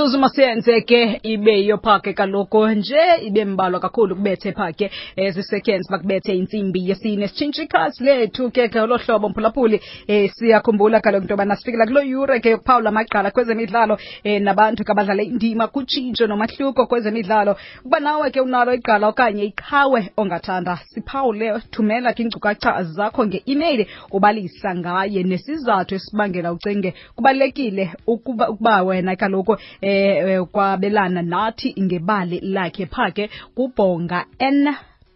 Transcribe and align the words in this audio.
imizuzu 0.00 0.18
masiyenze 0.18 0.80
ke 0.80 1.20
ibe 1.22 1.64
yophake 1.64 2.12
kaloku 2.12 2.66
nje 2.66 3.00
ibe 3.22 3.44
mbalwa 3.44 3.80
kakhulu 3.80 4.16
kubethe 4.16 4.52
phake 4.52 4.90
ezi-seconds 5.16 5.90
bakubethe 5.90 6.36
intsimbi 6.36 6.88
yesine. 6.88 7.28
Sitshintshe 7.28 7.62
ikhasi 7.62 8.04
lethu 8.04 8.50
ke 8.50 8.68
ngolo 8.68 8.96
hlobo 8.96 9.28
mphulaphuli 9.28 9.80
um 10.08 10.28
siyakhumbula 10.28 11.00
kaloku 11.00 11.22
into 11.24 11.32
yobana 11.34 11.56
sifikela 11.56 11.86
kulo 11.86 12.02
yure 12.02 12.40
ke 12.40 12.50
yokuphawula 12.50 12.88
amagqala 12.88 13.30
kwezemidlalo 13.30 13.98
um 14.24 14.42
nabantu 14.42 14.84
ke 14.84 15.22
indima 15.22 15.68
kutshintsho 15.68 16.26
nomahluko 16.26 16.86
kwezemidlalo. 16.86 17.56
Ukuba 17.80 18.00
nawe 18.00 18.30
ke 18.30 18.40
unalo 18.40 18.74
igqala 18.74 19.08
okanye 19.08 19.44
iqhawe 19.44 20.12
ongathanda 20.16 20.78
siphawule 20.94 21.60
thumela 21.70 22.14
ke 22.14 22.22
iinkcukacha 22.22 22.82
zakho 22.82 23.26
nge-imeyili 23.26 23.86
ubalisa 24.10 24.74
ngaye 24.74 25.22
nesizathu 25.22 25.94
esibangela 25.94 26.52
ucinge. 26.52 26.94
Kubalulekile 27.16 27.90
ukuba, 28.06 28.82
wena 28.82 29.16
kaloku 29.16 29.56
eh 29.90 30.42
kwabelana 30.52 31.22
nathi 31.32 31.68
ngebali 31.84 32.38
lakhe 32.54 32.84
phake 32.94 33.24
kubhonga 33.56 34.20
n 34.38 34.58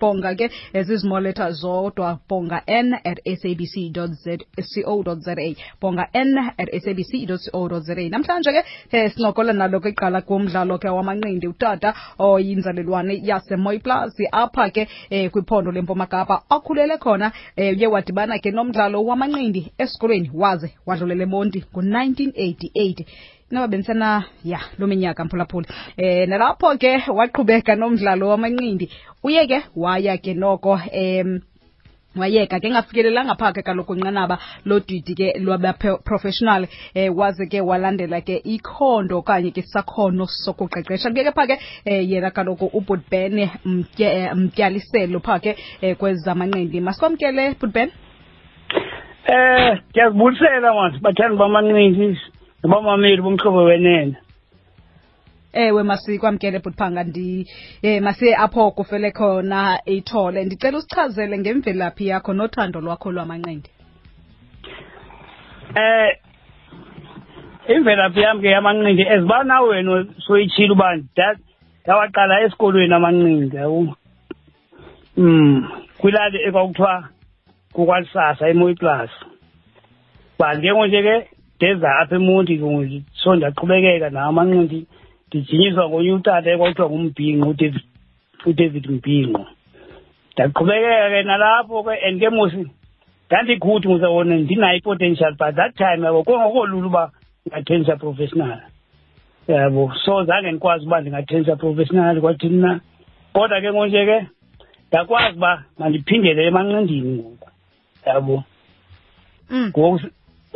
bhonga 0.00 0.34
ke 0.34 0.50
ezizimoletha 0.72 1.50
zodwa 1.50 2.18
bhonga 2.28 2.62
n 2.66 2.94
at 2.94 3.18
sabc.co.za 3.40 5.34
bhonga 5.80 6.08
n 6.14 6.38
at 6.58 6.68
za 7.80 7.94
namhlanje 8.10 8.52
ke 8.52 8.64
eh, 8.92 9.12
sincokola 9.12 9.52
nalo 9.52 9.80
kwiqala 9.80 10.20
kumdlalo 10.22 10.78
ke 10.78 10.88
wamanqindi 10.88 11.46
utata 11.48 11.94
oyinzalelwane 12.18 13.20
yasemoyplaas 13.24 14.16
apha 14.32 14.70
ke 14.70 14.88
eh, 15.10 15.30
kwiphondo 15.30 15.72
lempuma 15.72 16.06
kapa 16.06 16.42
akhulele 16.50 16.98
khona 16.98 17.32
eh, 17.56 17.76
uye 17.76 17.86
wadibana 17.86 18.38
ke 18.38 18.50
nomdlalo 18.50 19.04
wamanqindi 19.04 19.72
esikolweni 19.78 20.30
waze 20.34 20.74
wadlulela 20.86 21.26
monti 21.26 21.64
ngo-1988 21.72 23.04
noba 23.50 23.68
bendisena 23.68 24.24
ya 24.44 24.60
lo 24.78 24.86
minyaka 24.86 25.24
mphulaphuli. 25.24 25.66
Eh 25.96 26.28
nalapho 26.28 26.76
ke 26.78 27.02
waqhubeka 27.08 27.76
nomdlalo 27.76 28.28
wamanqindi 28.28 28.90
uye 29.22 29.46
ke 29.46 29.58
waya 29.76 30.18
ke 30.18 30.34
noko 30.34 30.78
em 30.92 31.40
wayeka 32.16 32.60
ke 32.60 32.70
ngafikelelanga 32.70 33.34
phaa 33.34 33.52
ke 33.52 33.62
kaloku 33.62 33.94
nqanaba 33.94 34.38
lodidi 34.64 35.14
ke 35.14 35.38
lwabaprofessional 35.38 36.66
eh 36.94 37.10
waze 37.10 37.46
ke 37.50 37.60
walandela 37.60 38.20
ke 38.20 38.40
ikhondo 38.44 39.18
okanye 39.18 39.50
ke 39.50 39.60
isakhono 39.60 40.26
sokuqeqesha. 40.26 41.10
Kuye 41.10 41.24
ke 41.24 41.34
phaa 41.34 41.46
ke 41.46 41.58
eh, 41.84 42.10
yena 42.10 42.30
kaloku 42.30 42.70
ubutben 42.72 43.50
mtyaliselo 44.34 45.20
phaa 45.20 45.38
ke 45.38 45.56
eh, 45.82 45.96
kwezamanqindi 45.96 46.80
masikwamkele 46.80 47.56
butben 47.60 47.90
Eh 49.26 49.78
ndiyazibulisela 49.90 50.74
manje 50.74 50.98
bathandi 51.00 51.36
bamanqindi 51.36 52.20
nabamameli 52.64 53.22
bomhlobo 53.22 53.64
wenene. 53.64 54.16
ewe 55.52 55.82
masikwamkele 55.82 56.58
bhutphanga 56.58 57.04
ndi 57.04 57.46
eh 57.82 58.02
masiye 58.02 58.36
apho 58.36 58.70
kufele 58.70 59.10
khona 59.12 59.78
ithole 59.86 60.44
ndicela 60.44 60.78
usichazele 60.78 61.38
ngemvelaphi 61.38 62.06
yakho 62.06 62.32
nothando 62.32 62.80
lwakho 62.80 63.12
lwamanqindi 63.12 63.70
Eh 65.76 66.10
imvelaphi 67.68 68.20
yami 68.20 68.40
ke 68.42 68.48
yamanqindi 68.48 69.02
eziba 69.02 69.44
nawe 69.44 69.68
wena 69.68 70.06
soyitshila 70.26 70.72
uba 70.72 70.96
nda- 70.96 71.38
ndawaqala 71.84 72.42
esikolweni 72.44 72.94
amanqindi 72.94 73.56
yabo. 73.56 73.94
Mm 75.16 75.68
kwilali 75.98 76.38
ekwakuthiwa 76.48 77.08
kukwalisasa 77.72 78.48
emoyi 78.48 78.74
plus. 78.74 79.10
Ba 80.38 80.54
njengonje 80.54 81.02
ke 81.02 81.16
ndeza 81.64 81.98
apha 81.98 82.16
emonti 82.16 83.04
so 83.14 83.34
ndiyaqhubekeka 83.34 84.10
nawo 84.10 84.28
amanqindi. 84.28 84.86
Ndijinyiswa 85.28 85.88
ngomnye 85.88 86.12
utata 86.12 86.50
ekwakuthiwa 86.50 86.88
ngumbhinqo 86.90 87.48
udavid 87.48 87.84
udavid 88.46 88.86
mbhinqo. 88.90 89.44
Ndaqhubekeka 90.34 91.08
ke 91.12 91.20
nalapho 91.22 91.82
ke 91.82 91.94
and 92.06 92.20
ke 92.20 92.28
mosi 92.30 92.68
ndandikuthi 93.26 93.88
ngizawona 93.88 94.36
ndinayo 94.36 94.76
i-potential 94.78 95.34
but 95.40 95.56
that 95.56 95.72
time 95.76 96.04
yabo 96.04 96.22
kungakolula 96.22 96.86
uba 96.86 97.10
ndingathenisa 97.46 97.96
professional. 97.96 98.60
Yabo 99.48 99.92
so 100.04 100.24
zange 100.24 100.50
ndikwazi 100.50 100.86
uba 100.86 101.00
ndingathenisa 101.00 101.56
professional 101.56 102.20
kwathini 102.20 102.60
na. 102.60 102.80
Kodwa 103.32 103.60
ke 103.60 103.72
ngonje 103.72 104.06
ke 104.06 104.26
ndakwazi 104.88 105.36
uba 105.36 105.64
mandiphindele 105.78 106.46
emanqindini 106.46 107.18
ngoku. 107.18 107.48
Yabo. 108.06 108.44
Mm. 109.50 109.68
ngoku 109.68 110.00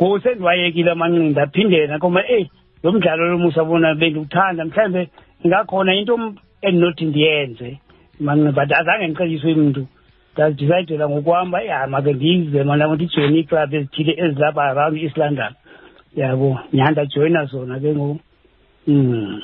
ngoku 0.01 0.19
sendiwayekile 0.23 0.91
amanqindi 0.91 1.29
ndaphindela 1.29 1.97
ngoba 1.97 2.21
eyi 2.29 2.49
lo 2.83 2.91
mdlalo 2.91 3.23
lo 3.31 3.37
musabona 3.37 3.95
bendiwuthanda. 3.95 4.65
Mhlawumbe 4.65 5.09
ingakhona 5.43 5.93
into 5.95 6.13
m- 6.17 6.35
endinothi 6.61 7.05
ndiyenze. 7.05 7.79
Manqindi 8.19 8.51
but 8.55 8.71
azange 8.71 9.07
ndixetyiswe 9.07 9.53
mntu. 9.55 9.87
Ndazidicayidela 10.33 11.09
ngokuhamba 11.09 11.61
ya 11.61 11.87
make 11.87 12.13
ndize 12.13 12.63
mana 12.63 12.87
ndijoyine 12.95 13.37
iiklabhu 13.39 13.75
ezithile 13.75 14.13
ezilapha 14.17 14.63
around 14.63 14.97
east 14.97 15.17
london. 15.17 15.53
Yabo 16.15 16.59
nyhani 16.73 16.91
ndajoyina 16.91 17.45
zona 17.45 17.79
ke 17.79 17.93
ngoku. 17.95 18.19
Mm. 18.87 19.41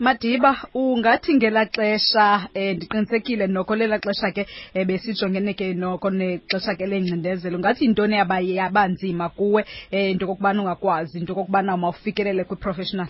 Madiba 0.00 0.56
ungathi 0.74 1.34
ngelaa 1.34 1.64
xesha 1.64 2.48
um 2.56 2.72
ndiqinisekile 2.76 3.46
noko 3.46 3.76
lela 3.76 3.98
xesha 3.98 4.32
ke 4.32 4.46
um 4.74 4.84
besijongene 4.88 5.52
ke 5.54 5.74
noko 5.74 6.10
nexesha 6.10 6.74
ke 6.74 6.86
lengcindezelo. 6.86 7.58
Ngathi 7.58 7.84
yintoni 7.84 8.16
yaba 8.16 8.40
yabanzima 8.40 9.28
kuwe 9.28 9.64
um 9.92 9.98
into 9.98 10.24
okokubana 10.24 10.62
ungakwazi 10.62 11.18
into 11.18 11.32
okokubana 11.32 11.76
mawufikelele 11.76 12.44
kwi-professional? 12.44 13.08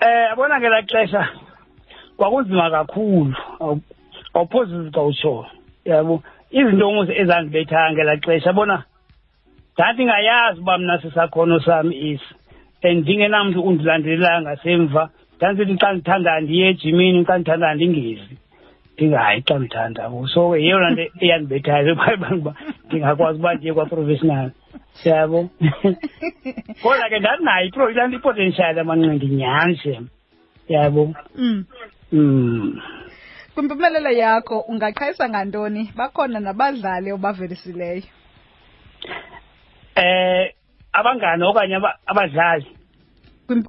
Eh 0.00 0.28
yabona 0.30 0.60
ngelaa 0.60 0.82
xesha 0.82 1.28
kwakunzima 2.16 2.70
kakhulu. 2.70 3.36
Awu- 3.60 3.80
awuphosi 4.34 4.90
kawutsho 4.94 5.46
yabo 5.84 6.22
izinto 6.50 6.88
umuze 6.88 7.12
ezandibethayo 7.12 7.92
ngelaa 7.92 8.16
xesha 8.16 8.52
bona 8.52 8.84
ndandingayazi 9.74 10.60
uba 10.60 10.78
mna 10.78 11.02
sisakhono 11.02 11.60
sami 11.60 12.12
esi. 12.12 12.34
And 12.82 13.04
ndingenamntu 13.04 13.60
undilandelelayo 13.62 14.42
ngasemva. 14.42 15.10
Ndandithi 15.36 15.76
xa 15.80 15.92
ndithandayo 15.92 16.40
ndiye 16.40 16.68
ejimini 16.68 17.24
xa 17.24 17.38
ndithandayo 17.38 17.74
ndingezi. 17.74 18.34
Ndingayi 18.94 19.42
xa 19.42 19.58
ndithanda. 19.58 20.10
So 20.32 20.50
ke 20.50 20.62
yeyona 20.62 20.90
nto 20.90 21.02
eyandibethayo 21.20 21.92
uba 21.92 22.54
ndingakwazi 22.86 23.38
uba 23.38 23.54
ndiye 23.54 23.74
kwaprofessional 23.74 24.50
yabo 25.04 25.48
kodwa 26.82 27.08
ke 27.08 27.18
ndandinayo 27.18 27.68
ipro- 27.68 27.94
laa 27.94 28.06
nto 28.06 28.16
ipotential 28.16 28.78
amanqindi 28.78 29.26
nyhani 29.26 29.76
shem 29.76 30.08
yabo 30.68 31.14
mm. 31.36 31.64
mm. 32.12 32.80
kwimpumelelo 33.54 34.10
yakho 34.10 34.60
ungaqhayisa 34.60 35.28
ngantoni? 35.28 35.92
Bakhona 35.96 36.40
nabadlali 36.40 37.12
obavelisileyo. 37.12 38.02
Eh 39.96 40.54
abangani 40.92 41.44
okanye 41.44 41.76
aba- 41.76 41.98
abadlali? 42.06 42.66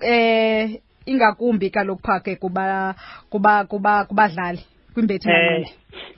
Eh 0.02 0.80
ingakumbi 1.06 1.70
kaloku 1.70 2.02
phake 2.02 2.36
kuba 2.36 2.96
kuba 3.30 3.66
kuba 3.66 4.06
kubadlali 4.06 4.60
kwimbethi 4.94 5.30
eh 5.30 5.66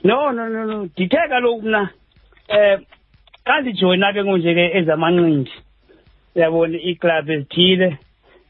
no 0.04 0.32
no 0.32 0.48
no 0.48 0.64
no. 0.64 0.84
Ndithe 0.84 1.28
kaloku 1.28 1.62
mna 1.62 1.88
eh 2.48 2.78
xa 3.46 3.60
ndijoyina 3.60 4.12
ke 4.12 4.24
ngonje 4.24 4.54
ke 4.54 4.64
ezamanqindi 4.78 5.52
uyabona 6.36 6.78
iiklabhu 6.78 7.32
ezithile 7.32 7.98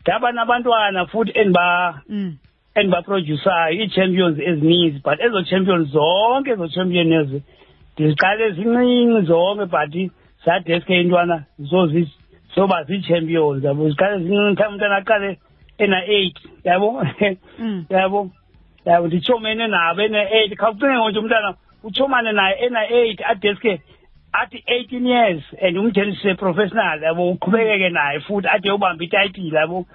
ndaba 0.02 0.32
nabantwana 0.32 1.06
futhi 1.06 1.32
endiba 1.34 2.00
mm. 2.08 2.36
endibaprodyusayo 2.74 3.72
ii-champions 3.80 4.38
ezininzi 4.38 4.98
but 5.04 5.20
ezo 5.20 5.42
champions 5.42 5.88
zonke 5.88 6.50
ezo 6.50 6.68
champion 6.68 7.12
ezo 7.12 7.40
ndiziqale 7.94 8.50
zincinci 8.50 9.26
zonke 9.26 9.64
but 9.66 10.10
zadeske 10.44 11.00
intwana 11.00 11.44
zozi 11.58 12.08
zoba 12.54 12.84
zii-champions 12.84 13.64
yabo? 13.64 13.88
Mhlawumbi 13.88 14.62
umntana 14.62 14.96
aqale 14.96 15.38
ena-eight 15.78 16.36
yabo? 16.64 17.02
Mm. 17.58 17.86
yabo? 17.90 18.30
Yabo 18.86 19.06
nditshomene 19.06 19.66
nabo 19.66 20.02
ena-eight 20.02 20.56
khawucinge 20.56 20.94
ngonje 20.94 21.18
umntana 21.18 21.54
utshomane 21.82 22.32
naye 22.32 22.54
ena-eight 22.66 23.20
adeske 23.20 23.80
athi 24.32 24.62
eighteen 24.66 25.06
years 25.06 25.42
and 25.62 25.76
umthenise 25.76 26.38
professional 26.38 27.00
yabo? 27.02 27.32
Uqhubekeke 27.32 27.90
naye 27.90 28.20
futhi 28.20 28.48
ade 28.48 28.70
ubambe 28.70 29.04
itayitile 29.04 29.58
yabo? 29.58 29.86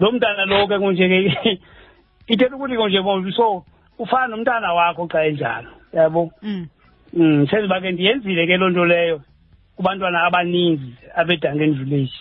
Lo 0.00 0.12
mntana 0.12 0.44
lo 0.46 0.66
ke 0.66 0.78
konje 0.78 1.08
ke 1.08 1.60
ithetha 2.32 2.56
ukuthi 2.56 2.76
konje 2.76 3.02
bo 3.02 3.30
so 3.30 3.64
ufana 3.98 4.28
nomntana 4.28 4.74
wakho 4.74 5.08
xa 5.08 5.26
enjalo 5.26 5.70
yabo? 5.92 6.30
Mm. 6.42 6.68
mm 7.12 7.46
senziba 7.46 7.80
ke 7.80 7.92
ndiyenzile 7.92 8.46
ke 8.46 8.56
loo 8.56 8.70
nto 8.70 8.84
leyo 8.84 9.20
kubantwana 9.76 10.22
abaninzi. 10.22 11.05
Abedangeni 11.16 11.74
village 11.74 12.16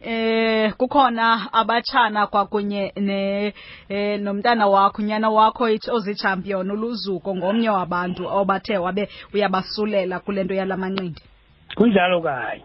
eh 0.00 0.72
kukhona 0.76 1.52
abatshana 1.52 2.26
kwakunye 2.26 2.92
ne 2.96 3.54
eh, 3.88 4.20
nomntana 4.20 4.66
wakho 4.66 5.02
unyana 5.02 5.30
wakho 5.30 5.68
ithi 5.68 5.90
ozichampion 5.90 6.70
uluzuko 6.70 7.36
ngomnye 7.36 7.70
wabantu 7.70 8.26
obathe 8.26 8.78
wabe 8.78 9.08
uyabasulela 9.34 10.20
kule 10.20 10.44
nto 10.44 10.54
yalamanqindi 10.54 11.22
kunjalo 11.74 12.20
kanye 12.20 12.64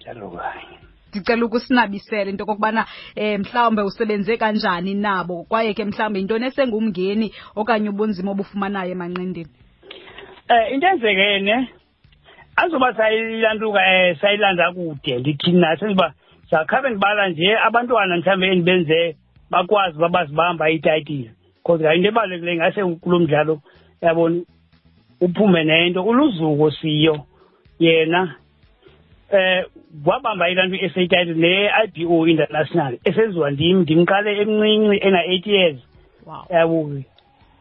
njalo 0.00 0.30
kanye 0.30 0.78
ndicela 1.10 1.44
ukusinabisela 1.46 2.30
into 2.30 2.46
kokubana 2.46 2.86
um 3.16 3.40
mhlawumbe 3.40 3.82
usebenze 3.82 4.36
kanjani 4.36 4.94
nabo 4.94 5.44
kwaye 5.48 5.74
ke 5.74 5.84
mhlawumbe 5.84 6.18
yintoni 6.18 6.46
esengumngeni 6.46 7.34
okanye 7.56 7.88
ubunzima 7.88 8.30
obufumanayo 8.30 8.92
emanqindini 8.92 9.50
Eh 10.48 10.72
into 10.72 10.86
enzekene 10.86 11.81
azoba 12.56 12.94
sayilantuka 12.94 13.80
eh 13.86 14.16
sayilanda 14.20 14.72
kude 14.72 15.18
ndithi 15.18 15.52
na? 15.52 15.76
Senziba 15.76 16.12
sakhabe 16.50 16.90
ndibala 16.90 17.28
nje 17.28 17.56
abantwana 17.58 18.16
mhlawumbe 18.16 18.46
endibenze 18.46 19.16
bakwazi 19.50 19.96
uba 19.96 20.08
bazibamba 20.08 20.70
iitayitile 20.70 21.30
because 21.56 21.94
into 21.94 22.08
ebalulekileyo 22.08 22.56
ngase 22.56 22.84
kulo 23.00 23.18
mdlalo 23.18 23.60
yabona 24.02 24.42
uphume 25.20 25.64
nento. 25.64 26.02
Uluzuko 26.04 26.70
siyo 26.70 27.26
yena 27.78 28.34
eh 29.32 29.64
wabamba 30.04 30.50
ilanto 30.50 30.76
i-SA 30.76 31.00
title 31.00 31.34
ne-IBO 31.34 32.28
international 32.28 32.98
esenziwa 33.04 33.50
ndim 33.50 33.80
ndimqale 33.80 34.40
emncinci 34.40 34.96
ena-eight 35.06 35.46
years. 35.46 35.78
Wow. 36.26 36.46
Yabo 36.50 36.90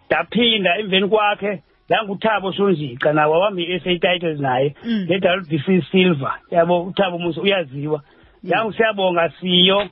ndaphinda 0.07 0.77
emveni 0.77 1.07
kwakhe 1.07 1.61
yanguthabo 1.95 2.53
sonjika 2.53 3.13
nawo 3.13 3.33
wabamba 3.39 3.61
i-SA 3.61 3.99
titles 3.99 4.39
naye. 4.39 4.75
Mm. 4.85 5.05
ne-WBC 5.09 5.83
silver. 5.91 6.33
Yabo 6.51 6.83
uthabo 6.83 7.17
muso 7.19 7.41
uyaziwa. 7.41 8.01
Yangu 8.43 8.73
siyabonga 8.73 9.29
siyo. 9.39 9.89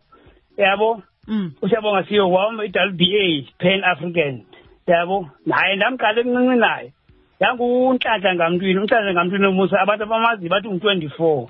Yabo? 0.58 1.02
Mm. 1.28 1.52
usiyabonga 1.62 2.04
siyo. 2.04 2.32
Wabamba 2.32 2.66
i-WBA 2.66 3.44
pan 3.58 3.84
african. 3.84 4.42
Yabo? 4.88 5.30
Naye 5.46 5.76
ndamqala 5.76 6.22
emncinci 6.22 6.60
naye. 6.60 6.94
Yangunhlanhla 7.40 8.36
ngamntwini 8.36 8.80
unhlanhla 8.80 9.14
ngamntwini 9.14 9.48
musa 9.48 9.80
abantu 9.82 10.04
abamazi 10.04 10.50
bathi 10.50 10.68
ngu-twenty-four. 10.68 11.48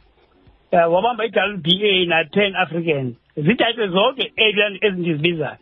Yabo 0.72 0.94
wabamba 0.96 1.26
i-WBA 1.26 2.06
na-pan 2.06 2.56
african. 2.56 3.16
Zitayitile 3.38 3.88
zonke 3.88 4.34
eight 4.38 4.84
ezindizibizayo 4.84 5.58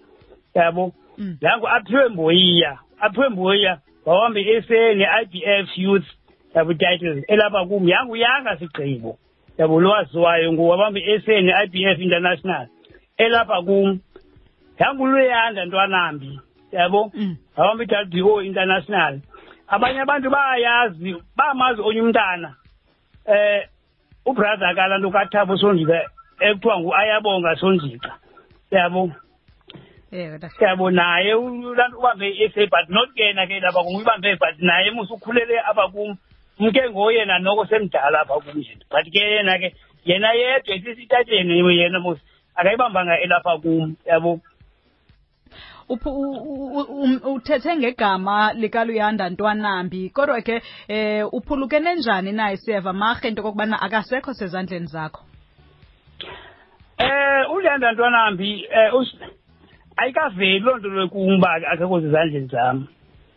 yabo? 0.56 0.94
Mm. 1.18 1.38
yangu 1.42 1.68
aphiwe 1.68 2.10
mboyiya 2.10 2.78
aphiwe 3.00 3.30
mboyiya. 3.30 3.78
Wawambe 4.08 4.42
i-SA 4.42 4.94
ne-IBF 4.96 5.78
youth 5.78 6.08
yabo 6.56 6.74
titles 6.74 7.26
elapha 7.28 7.66
kum 7.66 7.90
yangu 7.90 8.16
yanga 8.16 8.58
sigqibo. 8.58 9.18
Yabo 9.58 9.82
lowaziwayo 9.82 10.54
nguwabambe 10.54 11.00
i-SA 11.00 11.42
ne-IBF 11.42 12.00
international. 12.00 12.68
Elapha 13.18 13.62
kum 13.62 14.00
yangu 14.80 15.08
luyanda 15.08 15.66
ntwanambi 15.66 16.40
yabo? 16.72 17.12
Wabamba 17.58 17.84
i-WBO 17.84 18.42
international. 18.42 19.20
Abanye 19.68 20.02
abantu 20.02 20.30
bayayazi 20.30 21.16
bamazi 21.36 21.82
onye 21.82 22.02
umntana 22.02 22.56
eh 23.26 23.68
ubrother 24.26 24.76
kalanto 24.76 25.12
kathabo 25.12 25.58
sonjika 25.58 26.10
ekuthiwa 26.40 26.80
ngu-ayabonga 26.80 27.56
sonjika 27.56 28.12
yabo. 28.72 29.12
Yabo 30.62 30.92
naye 30.92 31.34
ubambe 31.34 32.30
i-SA 32.30 32.66
but 32.72 32.90
not 32.90 33.10
kena 33.16 33.48
ke 33.48 33.60
lapha 33.60 33.84
kum 33.84 33.96
uyibambe 33.96 34.36
but 34.40 34.56
naye 34.60 34.92
musa 34.92 35.14
ukhulele 35.14 35.60
apha 35.60 35.88
kum 35.92 36.18
mke 36.60 36.90
ngoyena 36.90 37.40
noko 37.40 37.66
semdala 37.66 38.22
apha 38.22 38.40
kum 38.40 38.58
nje 38.60 38.78
but 38.90 39.06
ke 39.12 39.20
yena 39.20 39.60
ke 39.60 39.76
yena 40.06 40.34
yedwa 40.34 40.76
isithatsheni 40.76 41.78
yena 41.80 42.00
musa 42.00 42.22
akayibambanga 42.56 43.20
elapha 43.20 43.58
kum 43.62 43.96
yabo. 44.06 44.40
Um- 45.90 47.22
uthethe 47.24 47.76
ngegama 47.76 48.54
likaluyanda 48.54 49.30
ntwanambi 49.30 50.10
kodwa 50.10 50.42
ke 50.42 50.62
eh 50.88 51.24
uphulukene 51.34 51.96
njani 51.96 52.32
naye? 52.32 52.58
Siyeva 52.58 52.94
marhe 52.94 53.28
into 53.28 53.42
okokubana 53.42 53.82
akasekho 53.82 54.34
sezandleni 54.34 54.86
zakho. 54.88 55.24
Eh 56.98 57.52
ulyanda 57.52 57.92
ntwanambi 57.92 58.68
eh 58.72 58.94
us- 58.94 59.16
ayikaveli 59.98 60.60
loo 60.60 60.78
nto 60.78 60.90
lokumba 60.90 61.50
akekho 61.72 62.00
zizandleni 62.00 62.48
zam 62.48 62.88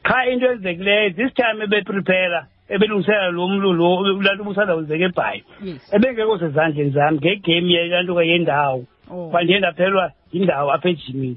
qha 0.02 0.26
into 0.32 0.46
enzekileyo 0.52 1.10
this 1.10 1.34
time 1.34 1.64
ebeprepara 1.64 2.46
ebelungiselela 2.68 3.30
lo 3.30 3.48
mlu 3.48 3.72
lo 3.72 3.94
ulanto 3.96 4.42
ubusazawenzeka 4.42 5.04
ebhayi. 5.04 5.44
Yes. 5.64 5.94
Ebengekho 5.94 6.38
sezandleni 6.38 6.90
zam 6.90 7.14
ngegame 7.14 7.72
yelantuka 7.72 8.22
yendawo 8.22 8.84
oh. 9.10 9.26
Kuba 9.26 9.42
ndiye 9.42 9.58
ndaphelwa 9.58 10.12
yindawo 10.32 10.72
apha 10.72 10.88
ejimini. 10.88 11.36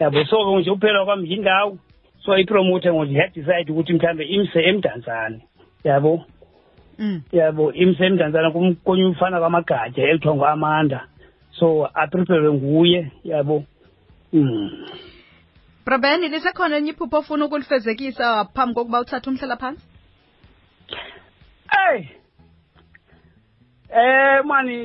Yabo 0.00 0.24
so 0.24 0.44
ke 0.44 0.60
nje 0.60 0.70
uphelwa 0.70 1.04
kwam 1.04 1.26
yindawo 1.26 1.78
so 2.24 2.38
ipromote 2.38 2.92
ngoku 2.92 3.12
yadicide 3.12 3.72
ukuthi 3.72 3.92
mhlawumbe 3.92 4.24
imse 4.24 4.60
emdantsane. 4.62 5.40
Yabo? 5.84 6.24
Mm. 6.98 7.20
yabo 7.32 7.72
imse 7.72 8.06
emdantsane 8.06 8.50
kum- 8.50 8.74
konye 8.84 9.04
ufana 9.04 9.38
kwamagatya 9.40 10.04
ekuthiwa 10.10 10.34
ngu-amanda 10.36 11.00
so 11.58 11.86
apreparwe 11.94 12.52
nguye 12.52 13.10
yabo. 13.24 13.64
Brabeni 15.84 16.28
lisekhona 16.28 16.76
enye 16.76 16.90
iphupho 16.90 17.18
ofuna 17.18 17.44
ukulifezekisa 17.44 18.44
phambi 18.54 18.74
kokuba 18.74 19.00
uthathe 19.00 19.30
umhlela 19.30 19.56
phansi 19.56 19.86
eyi 21.88 22.08
eh 23.90 24.44
mani 24.44 24.76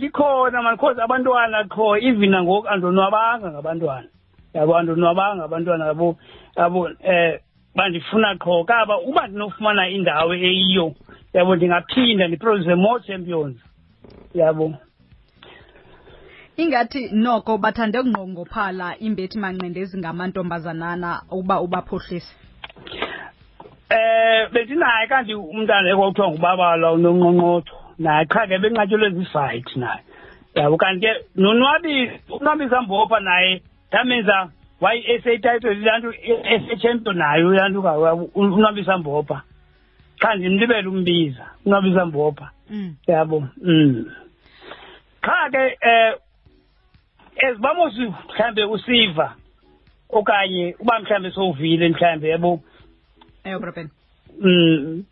likhona 0.00 0.62
mani 0.62 0.78
cause 0.78 1.02
abantwana 1.02 1.64
kho 1.68 1.96
even 1.96 2.30
nangoku 2.30 2.68
andonwabanga 2.68 3.50
ngabantwana. 3.52 4.08
Yabo 4.54 4.76
andonwabanga 4.76 5.44
abantwana 5.44 5.86
yabo 5.86 6.16
yabo 6.56 6.90
eh 7.04 7.40
bandifuna 7.74 8.36
qho 8.38 8.64
kaba 8.64 8.98
uba 9.00 9.26
ndinofumana 9.28 9.88
indawo 9.88 10.34
eyiyo. 10.34 10.94
Yabo 11.34 11.56
ndingaphinda 11.56 12.28
ndiproduce 12.28 12.74
more 12.74 13.00
champions. 13.04 13.56
Yabo. 14.34 14.74
Ingathi 16.56 17.10
noko 17.12 17.58
bathande 17.58 17.98
ukunqongophala 17.98 18.98
imbethi 18.98 19.38
manqindi 19.38 19.80
ezingamantombazanana 19.80 21.10
uba 21.30 21.60
ubaphuhlise 21.60 22.34
eh 23.90 24.48
bendinaye 24.52 25.06
kanti 25.08 25.34
umntana 25.34 25.90
ekwakuthiwa 25.90 26.30
ngubabala 26.30 26.86
unonqonqotho 26.96 27.76
naye 27.98 28.24
qha 28.26 28.46
ke 28.46 28.58
benqatyelwe 28.58 29.10
zifight 29.16 29.68
naye. 29.76 30.02
Yabo 30.54 30.76
kanti 30.76 31.00
ke 31.00 31.12
nonwabisa 31.36 32.12
unwabisa 32.30 32.82
mbopha 32.82 33.20
naye 33.20 33.62
ndamenza 33.88 34.48
wayi-SA 34.80 35.38
title 35.38 35.72
ilantu 35.72 36.12
SA 36.66 36.76
champion 36.76 37.16
nayo 37.16 37.54
ilantu 37.54 37.80
unwabisa 38.34 38.98
mbopha. 38.98 39.42
Qha 40.20 40.34
ndimlibele 40.34 40.88
umbiza 40.88 41.46
unwabisa 41.66 42.06
mbopha. 42.06 42.50
Mm. 42.70 42.94
yabo 43.06 43.44
mm. 43.62 44.04
Qha 45.22 45.50
ke 45.50 45.76
eh 47.36 47.48
ezibamosi 47.50 48.00
mhlambe 48.00 48.64
usiva 48.64 49.34
okanye 50.10 50.76
uba 50.80 51.00
mhlambe 51.00 51.30
sowuvile 51.30 51.88
mhlambe 51.88 52.28
yabo 52.28 52.60
eyo 53.44 53.58
Brabeni 53.58 53.90
mm. 54.40 55.04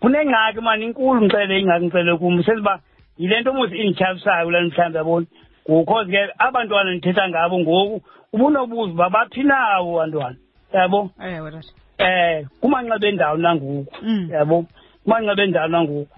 Kunengxaki 0.00 0.60
mani 0.60 0.84
inkulu 0.86 1.20
ngicele 1.22 1.60
ingxaki 1.60 1.84
ngicele 1.84 2.16
kum. 2.18 2.42
Sesiba 2.42 2.80
yile 3.18 3.40
nto 3.40 3.52
musi 3.52 3.76
indityhafisayo 3.76 4.44
kula 4.44 4.60
mhlawumbi 4.60 4.96
yabona 4.98 5.26
ngokhozi 5.70 6.10
ke 6.12 6.28
abantwana 6.38 6.90
ndithetha 6.90 7.28
ngabo 7.28 7.58
ngoku 7.58 8.02
ubunobuza 8.32 8.92
uba 8.92 9.10
baphi 9.10 9.42
nawo 9.42 9.98
bantwana 9.98 10.36
yabo? 10.72 11.10
Eh 11.98 12.46
kumanxeba 12.60 13.06
endawo 13.08 13.36
nangoku 13.36 13.86
Mm. 14.02 14.28
yabo? 14.32 14.66
Kumanxeba 15.04 15.42
endawo 15.42 15.68
nangoku. 15.68 16.08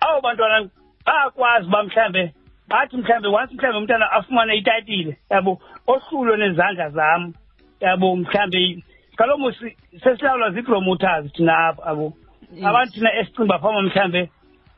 Abo 0.00 0.20
bantwana 0.20 0.68
bayakwazi 1.06 1.66
uba 1.66 1.82
mhlambe 1.82 2.34
bathi 2.68 2.96
mhlambe 2.96 3.28
once 3.28 3.54
mhlambe 3.54 3.78
umntana 3.78 4.10
afumane 4.12 4.56
itayitile 4.56 5.16
yabo 5.30 5.60
ohlulwe 5.86 6.36
nezandla 6.36 6.90
zam 6.90 7.32
yabo 7.80 8.16
mhlambe 8.16 8.82
kaloku 9.16 9.52
si- 9.52 9.76
sesilawulwa 10.02 10.50
zii-promoters 10.50 11.32
thina 11.32 11.58
apha 11.68 11.84
abo 11.86 12.12
Yes. 12.54 12.64
abantu 12.66 12.92
thina 12.92 13.14
esicinga 13.14 13.46
bafama 13.48 13.82
mhlambe 13.82 14.30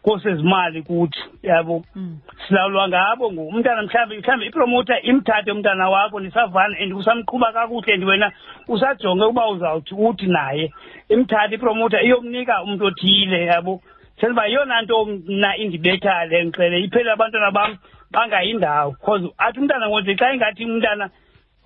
kosezimali 0.02 0.82
kuthi 0.82 1.20
yabo 1.42 1.85
mm. 1.94 2.18
silawulwa 2.49 2.88
ngabo 2.88 3.32
ngoku 3.32 3.49
umntana 3.49 3.82
mhlawumbe 3.82 4.18
mhlawumbe 4.18 4.47
ipromota 4.47 5.00
imthathe 5.02 5.52
umntana 5.52 5.88
wakho 5.90 6.20
nisavana 6.20 6.76
and 6.78 6.92
usamqhuba 6.92 7.52
kakuhle 7.52 7.94
and 7.94 8.04
wena 8.04 8.32
usajonge 8.68 9.25
uba 9.25 9.49
uzawuthi 9.49 9.94
uthi 9.94 10.26
naye 10.26 10.73
imthathe 11.09 11.54
ipromota 11.54 12.02
iyomnika 12.02 12.62
umntu 12.62 12.85
othile 12.85 13.44
yabo 13.44 13.82
senziba 14.21 14.47
yeyona 14.47 14.83
nto 14.83 15.05
mna 15.05 15.57
indibethayo 15.57 16.29
le 16.31 16.45
ngixele 16.45 16.81
iphele 16.85 17.11
abantwana 17.12 17.50
bam 17.50 17.79
bangayindawo 18.11 18.91
because 18.93 19.25
athi 19.39 19.59
umntana 19.61 19.89
ngothi 19.89 20.15
xa 20.17 20.33
ingathi 20.35 20.65
umntana 20.65 21.11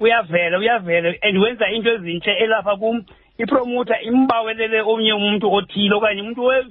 uyavela 0.00 0.58
uyavela 0.58 1.14
and 1.22 1.38
wenza 1.38 1.66
into 1.70 1.90
ezintle 1.94 2.32
elapha 2.38 2.76
kum 2.76 3.02
ipromota 3.38 4.00
imbawelele 4.02 4.80
omnye 4.82 5.12
umntu 5.12 5.52
othile 5.52 5.94
okanye 5.94 6.22
umntu 6.22 6.42
we- 6.44 6.66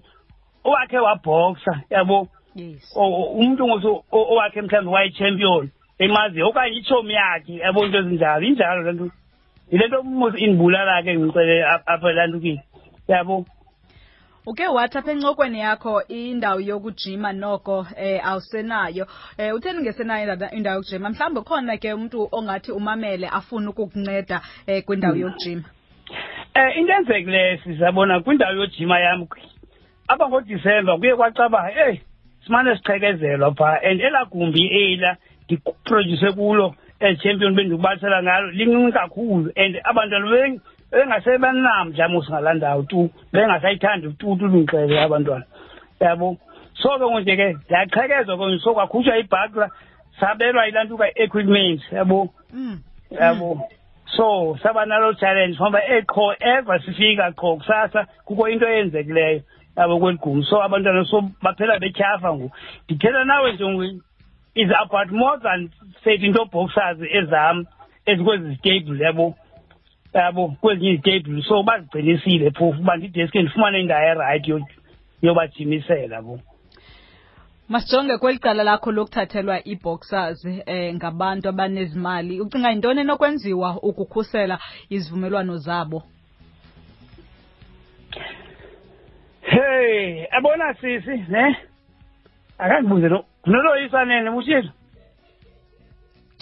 owakhe 0.64 0.98
wabhoksa 1.00 1.82
yabo? 1.90 2.28
Yes. 2.56 2.94
O- 2.96 3.02
o- 3.04 3.32
umuntu 3.36 3.68
ngoso 3.68 4.04
o- 4.12 4.28
owakhe 4.34 4.62
mhlawumbe 4.62 4.92
wayi-champion 4.92 5.70
emaziyo 6.00 6.48
okanye 6.50 6.78
itshomi 6.78 7.14
yakhe 7.14 7.54
yabo 7.60 7.86
into 7.86 7.98
ezinjalo 7.98 8.46
injalo 8.46 8.82
le 8.84 8.92
nto. 8.94 9.08
Yile 9.72 9.88
nto 9.88 10.04
mos 10.04 10.34
indibulala 10.38 11.04
ke 11.04 11.18
ngicele 11.18 11.64
ap- 11.66 11.84
apha 11.86 12.10
elantukile 12.12 12.62
yabo? 13.08 13.46
Uke 14.46 14.68
wathi 14.68 14.98
apha 14.98 15.12
encokweni 15.12 15.60
yakho 15.60 16.04
indawo 16.08 16.60
yokujima 16.60 17.34
noko 17.34 17.88
eh 17.98 18.22
awusenayo. 18.28 19.08
Eh 19.38 19.56
utheni 19.56 19.82
ngesenayo 19.82 20.34
inda- 20.34 20.52
indawo 20.56 20.76
yokujima? 20.76 21.10
Mhlawumbi 21.10 21.42
khona 21.42 21.78
ke 21.78 21.94
umuntu 21.94 22.28
ongathi 22.32 22.72
umamele 22.72 23.28
afuna 23.28 23.70
ukukunceda 23.70 24.42
eh 24.68 24.84
kwindawo 24.86 25.16
yokujima? 25.16 25.64
Eh 26.56 26.78
into 26.78 26.94
enzekileyo 26.94 27.58
sizabona 27.64 28.20
kwindawo 28.20 28.54
yojima 28.56 29.00
yam 29.00 29.28
apha 30.08 30.28
ngoDisemba 30.30 30.98
kuye 30.98 31.16
kwacaba 31.16 31.68
hey 31.70 31.98
simane 32.46 32.76
siqhekezelwa 32.78 33.54
phaa 33.56 33.80
and 33.84 34.02
elaa 34.02 34.26
gumbi 34.26 34.68
ela 34.68 35.18
ndiprodyuse 35.46 36.32
kulo 36.32 36.76
champion 37.24 37.56
bendikubalisela 37.56 38.24
ngalo 38.24 38.52
lincinci 38.52 38.92
kakhulu 38.92 39.52
and 39.56 39.80
abantwana 39.84 40.28
beng- 40.94 41.10
bengasebanamdla 41.10 42.08
mos 42.10 42.30
ngalaa 42.30 42.54
ndawo 42.54 42.84
tu 42.84 43.10
bengasayithandi 43.34 44.14
tu 44.20 44.36
tu 44.38 44.48
ndixele 44.48 45.02
abantwana. 45.02 45.46
Yabo? 46.00 46.38
So 46.76 46.90
ke 47.00 47.20
nje 47.22 47.36
ke 47.36 47.54
ndiyaqhekezwa 47.54 48.38
ke 48.38 48.60
so 48.64 48.74
kwakhutshwa 48.74 49.18
ibhaqla 49.18 49.70
sabelwa 50.20 50.68
ilantuka 50.68 51.08
equipment 51.16 51.82
yabo? 51.92 52.30
Mm. 52.54 52.80
yabo? 53.12 53.70
So 54.18 54.58
saba 54.64 54.86
nalo 54.86 55.14
challenge 55.14 55.58
ngoba 55.58 55.80
eqho 55.88 56.36
ever 56.40 56.80
sifika 56.86 57.32
qho 57.32 57.58
kusasa 57.58 58.08
kukho 58.26 58.50
into 58.50 58.66
eyenzekileyo 58.68 59.42
yabo 59.78 60.00
kweli 60.00 60.18
gumbi 60.18 60.46
so 60.46 60.62
abantwana 60.62 61.06
so 61.06 61.22
baphela 61.42 61.80
betyhafa 61.80 62.34
ngoku. 62.34 62.52
Ndithetha 62.86 63.24
nawe 63.24 63.54
nje 63.54 63.66
ngoku, 63.66 64.02
is 64.56 64.70
about 64.70 65.12
more 65.12 65.38
than 65.40 65.70
thirteen 66.04 66.34
boxers 66.52 66.98
ezam 67.12 67.66
ezikwezi 68.06 68.50
zitable 68.50 69.04
yabo? 69.04 69.36
Yabo 70.14 70.48
kwezinye 70.62 70.92
izitable 70.92 71.42
so 71.44 71.64
bazigcinisile 71.64 72.52
phofu 72.52 72.82
uba 72.82 72.98
ndideske 72.98 73.42
ndifumane 73.42 73.80
indawo 73.80 74.04
erayithi 74.12 74.52
yo- 74.52 74.68
yobajimisela 75.22 76.22
bo 76.22 76.40
Masijonge 77.70 78.18
kweli 78.18 78.40
cala 78.40 78.64
lakho 78.64 78.92
lokuthathelwa 78.92 79.68
ii-boxers 79.68 80.46
eh 80.66 80.96
ngabantu 80.96 81.50
abanezimali. 81.50 82.42
Ucinga 82.42 82.70
yintoni 82.70 83.02
enokwenziwa 83.02 83.80
ukukhusela 83.84 84.60
izivumelwano 84.90 85.58
zabo? 85.58 86.04
Hey 89.42 90.26
abona 90.32 90.74
sisi 90.74 91.24
ne? 91.30 91.56
Akandibuze 92.58 93.08
lo 93.10 93.26
ngunoloyisa 93.48 94.06
nene 94.06 94.30
mutshilo 94.30 94.70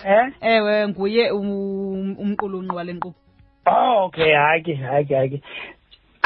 eh? 0.05 0.33
Ewe 0.41 0.87
nguye 0.87 1.31
um- 1.31 2.15
umqulunqi 2.19 2.75
wale 2.75 2.93
nkqubo 2.93 3.15
Oh 3.71 4.05
okay 4.05 4.33
hayi 4.35 4.63
ke 4.63 4.75
hayi 4.75 5.05
ke 5.05 5.15
hayi 5.15 5.29
ke 5.29 5.41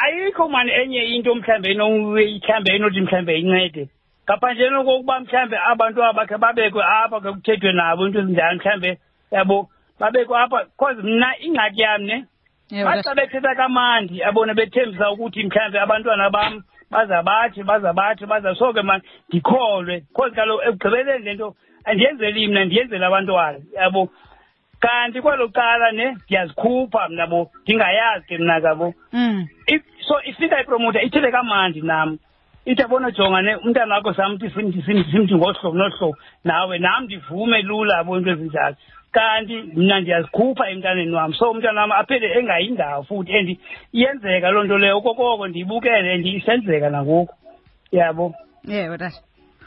ayikho 0.03 0.49
mani 0.49 0.71
enye 0.71 1.01
into 1.15 1.35
mhlambe 1.35 1.71
enoyihlambe 1.71 2.69
enothi 2.75 3.01
mhlambe 3.01 3.39
incede. 3.39 3.89
Ngaphandle 4.25 4.83
kokuba 4.83 5.19
mhlambe 5.19 5.57
abantu 5.71 6.03
abakhe 6.03 6.37
babekwe 6.37 6.83
apha 6.83 7.21
ke 7.21 7.31
kuthethwe 7.31 7.71
nabo 7.71 8.07
into 8.07 8.19
ezinjalo 8.19 8.55
mhlambe 8.57 8.97
yabo 9.31 9.69
babekwe 9.99 10.37
apha 10.37 10.65
cause 10.79 11.01
mna 11.03 11.29
ingxaki 11.39 11.81
yam 11.81 12.01
ne 12.03 12.25
Ewe, 12.71 12.83
baxa 12.83 13.15
bethetha 13.15 13.55
kamandi 13.55 14.23
abona 14.23 14.53
bethembisa 14.53 15.11
ukuthi 15.11 15.43
mhlambe 15.43 15.79
abantwana 15.79 16.29
bam 16.29 16.63
baza 16.91 17.21
bathi 17.23 17.63
baza 17.63 17.93
bathi 17.93 18.25
baza 18.25 18.55
so 18.55 18.73
ke 18.73 18.81
mani 18.81 19.03
ndikholwe. 19.29 20.03
Cause 20.15 20.35
kaloku 20.35 20.63
ekugqibeleni 20.63 21.25
le 21.25 21.33
nto 21.33 21.55
andiyenzeli 21.85 22.47
mna 22.47 22.65
ndiyenzela 22.65 23.07
abantwana 23.07 23.59
yabo. 23.77 24.09
Kanti 24.79 25.21
kwelo 25.21 25.47
cala 25.49 25.91
ne 25.91 26.11
ndiyazikhupha 26.25 27.09
mna 27.09 27.27
bo 27.27 27.51
ndingayazi 27.63 28.25
ke 28.27 28.37
mna 28.37 28.61
kabo 28.61 28.93
mm. 29.13 29.47
If- 29.67 29.83
so 30.07 30.21
ifika 30.23 30.61
ipromota 30.61 31.01
ithethe 31.01 31.31
kamandi 31.31 31.81
nam 31.81 32.17
ithi 32.65 32.81
abona 32.83 33.11
jonga 33.11 33.41
ne 33.41 33.55
umntana 33.55 33.95
wakho 33.95 34.13
samthi 34.13 34.49
simthi 34.49 34.81
simthi 34.81 35.11
simthi 35.11 35.35
ngohlobo 35.35 35.77
nohlobo 35.77 36.17
nawe 36.43 36.77
nam 36.79 37.03
ndivume 37.03 37.61
lula 37.61 37.97
yabo 37.97 38.17
into 38.17 38.31
ezinjalo. 38.31 38.75
Kanti 39.11 39.55
mna 39.75 39.99
ndiyazikhupha 39.99 40.69
emntaneni 40.69 41.11
wam 41.15 41.33
so 41.33 41.51
umntana 41.51 41.81
wam 41.81 41.91
aphele 41.91 42.39
engayindawo 42.39 43.03
futhi 43.03 43.33
and 43.37 43.57
iyenzeka 43.93 44.49
loo 44.51 44.63
nto 44.63 44.77
leyo. 44.77 44.97
Okokoko 44.97 45.47
ndiyibukele 45.47 46.13
and 46.13 46.25
isenzeka 46.25 46.89
nangoku 46.89 47.33
yabo? 47.91 48.35
Ewe 48.69 48.97
tata 48.97 49.21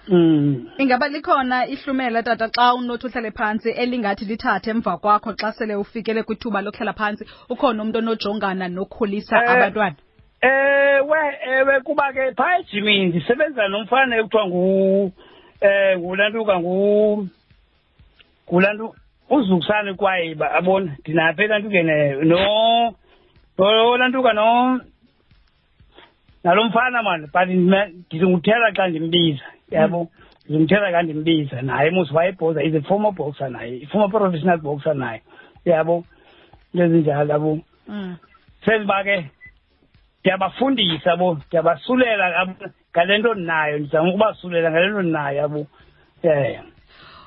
mm. 0.08 0.70
ingaba 0.78 1.08
likhona 1.08 1.66
ihlumela 1.66 2.22
tata 2.22 2.48
xa 2.48 2.74
unothi 2.74 3.06
uhlale 3.06 3.30
phantsi 3.30 3.70
elingathi 3.70 4.24
lithathe 4.24 4.70
emva 4.70 4.96
kwakho 4.98 5.32
xa 5.40 5.52
sele 5.52 5.74
ufikele 5.74 6.22
kwithuba 6.22 6.60
lokuhlala 6.62 6.92
phantsi 6.92 7.24
ukhona 7.48 7.82
umntu 7.82 7.98
onojongana 7.98 8.68
nokhulisa 8.68 9.36
Eh, 9.44 9.50
abantwana 9.50 9.96
ewe 10.40 11.18
ewe 11.46 11.80
kuba 11.80 12.12
ke 12.12 12.32
phaa 12.36 12.58
ejimini 12.58 13.06
ndisebenza 13.06 13.68
nomfana 13.68 14.16
ekuthiwa 14.16 14.46
ngu 14.46 15.12
eh 15.60 15.98
ngulantuka 15.98 16.60
ngu 16.60 17.28
ngulantu 18.48 18.94
uzukusane 19.30 19.94
kwayiba 19.94 20.52
abona 20.52 20.96
ndinapha 21.00 21.44
elantuke 21.44 21.82
no 21.82 22.94
no 23.58 23.96
lantuka 23.96 24.32
no 24.32 24.80
nalo 26.44 26.64
mfana 26.64 27.02
mani 27.02 27.26
but 27.26 27.48
ndime- 27.48 27.92
ndizimthela 28.06 28.72
xa 28.72 28.88
ndimbiza 28.88 29.44
yabo 29.70 30.08
ndizimthela 30.44 30.92
xa 30.92 31.02
ndimbiza 31.02 31.62
naye 31.62 31.90
mos 31.90 32.10
wayebhoza 32.12 32.62
is 32.62 32.74
a 32.74 32.80
former 32.82 33.12
boxer 33.12 33.50
naye 33.50 33.86
former 33.86 34.10
professional 34.10 34.58
boxer 34.58 34.94
naye. 34.94 35.22
Yabo 35.64 36.04
into 36.72 36.84
ezinjalo 36.84 37.32
yabo. 37.32 37.60
Mm. 37.88 38.16
senziba 38.64 39.04
ke 39.04 39.30
ndiyabafundisa 40.20 41.16
bo 41.16 41.34
ndiyabasulela 41.34 42.56
ngale 42.92 43.18
nto 43.18 43.34
ndinayo 43.34 43.78
ndizama 43.78 44.08
ukubasulela 44.08 44.70
ngale 44.70 44.88
nto 44.88 45.02
ndinayo 45.02 45.36
yabo. 45.36 45.66
Um 46.24 46.72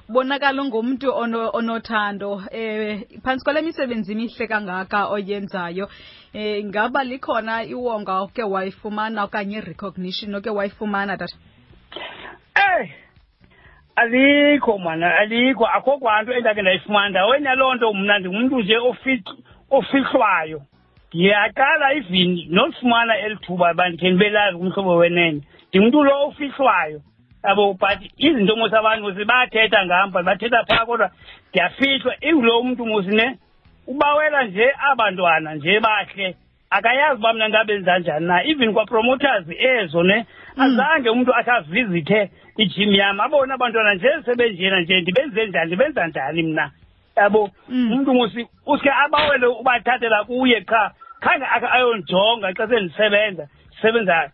bonakala 0.10 0.62
ungumntu 0.62 1.08
ono, 1.16 1.50
onothando 1.54 2.44
eh 2.52 3.08
phantsi 3.24 3.44
kwale 3.46 3.62
misebenzi 3.62 4.16
mihle 4.16 4.48
kangaka 4.48 5.08
oyenzayo 5.08 5.88
eh 6.34 6.66
ngaba 6.66 7.04
likhona 7.04 7.64
iwonga 7.64 8.20
oke 8.20 8.44
wayifumana 8.44 9.24
okanye 9.24 9.58
i-recognition 9.58 10.36
oke 10.36 10.50
wayifumana 10.50 11.18
tata? 11.18 11.38
Eyi 12.56 12.92
alikho 13.96 14.78
mana 14.78 15.18
alikho 15.18 15.66
akho 15.66 15.98
kwanto 15.98 16.34
endakhe 16.34 16.62
ndayifumana. 16.62 17.10
Ndaweni 17.10 17.46
yaloo 17.46 17.76
nto 17.76 17.94
mna 17.94 18.20
ndingumntu 18.20 18.60
nje 18.60 18.78
ofih- 18.78 19.36
ofihlwayo. 19.72 20.62
Ndiyaqala 21.14 21.94
even 21.94 22.46
nolifumana 22.50 23.18
eli 23.18 23.36
thuba 23.36 23.72
uba 23.72 23.90
ndikhe 23.90 24.10
ndibe 24.10 24.30
lazi 24.30 24.58
kumhlobo 24.58 24.96
wenene. 24.96 25.42
Ndingumntu 25.70 26.04
lo 26.04 26.28
ofihlwayo. 26.28 27.02
Yabo 27.44 27.74
but 27.74 28.00
izinto 28.18 28.56
mos 28.56 28.74
abantu 28.74 29.04
mos 29.04 29.26
bayathetha 29.26 29.86
ngam 29.86 30.12
but 30.12 30.24
bathetha 30.24 30.64
phaa 30.66 30.86
kodwa 30.86 31.12
ndiyafihlwa. 31.50 32.16
Ingulo 32.22 32.64
mntu 32.64 32.86
mos 32.86 33.06
ne 33.08 33.38
ubawela 33.88 34.44
nje 34.44 34.74
abantwana 34.92 35.56
nje 35.56 35.80
bahle. 35.80 36.36
Akayazi 36.70 37.20
uba 37.20 37.34
mna 37.34 37.48
ndabenza 37.48 38.00
njani 38.00 38.26
na 38.28 38.44
even 38.44 38.74
kwapromoters 38.74 39.46
ezo 39.60 40.04
ne 40.04 40.26
azange 40.58 41.10
umntu 41.10 41.32
athi 41.36 41.50
avizithe 41.50 42.30
ijim 42.58 42.92
yam 42.96 43.20
abone 43.20 43.54
abantwana 43.54 43.94
nje 43.94 44.10
sebenjena 44.26 44.82
nje 44.82 45.02
ndibenze 45.02 45.46
njani 45.48 45.66
ndibenza 45.68 46.08
njani 46.08 46.44
mna? 46.44 46.72
Yabo 47.18 47.50
Mm. 47.70 47.92
umntu 47.92 48.14
musi 48.14 48.48
uske 48.66 48.90
abawele 49.06 49.46
ubathathela 49.48 50.24
kuye 50.24 50.62
qha 50.62 50.92
khange 51.22 51.46
akhe 51.46 51.68
ayonjonga 51.68 52.54
xa 52.54 52.68
sendisebenza 52.68 53.48
ndisebenza 53.72 54.32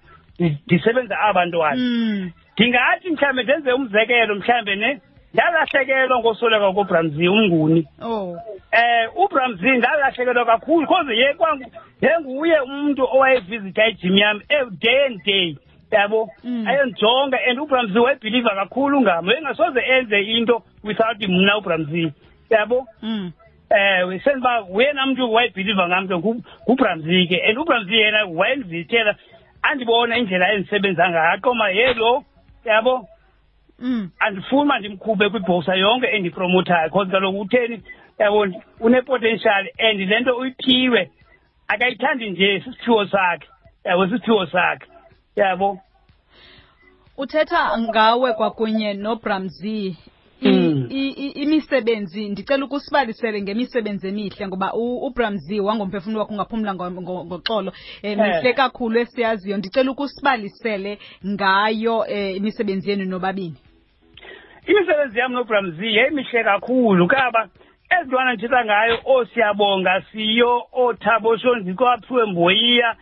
ndisebenza 0.66 1.20
abantwana. 1.20 1.76
Mm. 1.76 2.32
ndingathi 2.54 3.10
mhlawumbe 3.10 3.44
ndenze 3.44 3.72
umzekelo 3.74 4.36
mhlawumbe 4.36 4.76
ne 4.76 5.02
ndalahlekelwa 5.34 6.20
ngosweleka 6.20 6.74
kobramzi 6.74 7.28
umnguni. 7.28 7.88
Oh. 8.02 8.38
Eh 8.72 9.10
uBramzi 9.18 9.70
ngalahlekelwa 9.78 10.46
kakhulu 10.46 10.88
cause 10.88 11.14
ye 11.18 11.34
kwangu 11.34 11.72
yenguye 12.02 12.60
umuntu 12.60 13.04
owayevizitha 13.04 13.88
ijim 13.88 14.18
yami 14.18 14.42
every 14.50 14.76
day 14.82 15.06
and 15.06 15.24
day. 15.26 15.56
Yabo 15.92 16.30
Mm. 16.44 16.68
ayonjonga 16.68 17.38
and 17.50 17.60
uBramzi 17.60 18.00
wayebhiliva 18.00 18.56
kakhulu 18.56 19.02
ngami. 19.02 19.34
Engasoze 19.34 19.80
enze 19.80 20.22
into 20.22 20.64
without 20.84 21.20
mna 21.28 21.58
uBramzi 21.58 22.12
yabo? 22.50 22.86
Mm. 23.02 23.32
eh 23.70 24.22
senziba 24.24 24.64
uyena 24.64 25.06
muntu 25.06 25.34
wayebhiliva 25.34 25.88
ngami 25.88 26.08
ke 26.08 26.14
ngu- 26.16 26.44
nguBramzi 26.64 27.28
ke 27.28 27.42
and 27.50 27.58
uBramzi 27.58 27.96
yena 27.96 28.26
wayendivithela 28.26 29.16
andibona 29.62 30.18
indlela 30.18 30.54
endisebenza 30.54 31.10
ngayo. 31.10 31.32
Aqoma 31.34 31.70
yelo 31.70 32.24
yabo? 32.66 33.08
Mm. 33.80 34.10
andifuni 34.20 34.62
uba 34.62 34.80
ndimkhuphe 34.80 35.30
kwibhoxa 35.30 35.76
yonke 35.76 36.08
endipromotayo 36.08 36.90
because 36.90 37.12
kaloku 37.12 37.40
utheni 37.42 37.82
yabona 38.20 38.56
unepotential 38.80 39.68
and 39.80 40.00
le 40.00 40.20
nto 40.20 40.38
uyiphiwe 40.38 41.12
akayithandi 41.68 42.30
nje 42.30 42.60
sisiphiwo 42.66 43.06
sakhe. 43.06 43.48
Yabo 43.86 44.08
sisiphiwo 44.08 44.46
sakhe. 44.46 44.86
Yabo. 45.38 45.80
Uthetha 47.18 47.78
ngawe 47.80 48.34
kwakunye 48.34 48.94
nobramzi. 48.94 49.98
I- 50.42 50.50
Mm. 50.50 50.88
imisebenzi 51.36 52.30
ndicela 52.30 52.66
ukusibalisele 52.66 53.42
ngemisebenzi 53.42 54.08
emihle 54.08 54.48
ngoba 54.48 54.74
uBramzi 54.74 55.60
wangomphefumlo 55.60 56.20
wakho 56.20 56.34
ungaphumla 56.34 56.74
ngo- 56.76 56.92
ngo- 56.92 57.26
ngoxolo. 57.26 57.72
Eh. 58.04 58.18
mihle 58.18 58.54
kakhulu 58.54 59.00
esiyaziyo. 59.00 59.58
Ndicela 59.58 59.92
ukusibalisele 59.92 61.00
ngayo 61.26 62.06
eh, 62.08 62.36
imisebenzi 62.38 62.90
yenu 62.90 63.06
nobabini. 63.06 63.56
Imisebenzi 64.68 65.20
yami 65.20 65.36
nobramzi 65.36 65.96
yayimihle 65.96 66.44
kakhulu 66.44 67.08
kaba 67.08 67.50
ezintwana 67.90 68.34
ndithetha 68.34 68.66
ngayo 68.66 69.00
oosiyabonga 69.06 70.02
siyo 70.12 70.68
oothabo 70.74 71.38
shonziko 71.38 71.86
mboyiya 72.28 72.96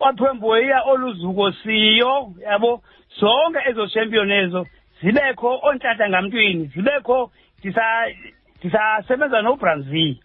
waphiwe 0.00 0.32
mboyiya 0.32 0.82
oluzuko 0.82 1.52
siyo 1.52 2.32
yabo? 2.42 2.82
Zonke 3.20 3.58
ezo 3.70 3.86
champion 3.86 4.30
ezo 4.30 4.66
zibekho 5.02 5.58
ontlatha 5.62 6.08
ngamntwini 6.08 6.66
zibekho 6.74 7.30
ndisa- 7.58 8.14
ndisasebenza 8.58 9.42
nobramzi 9.42 10.20